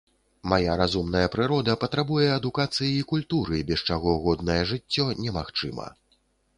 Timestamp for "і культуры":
2.97-3.63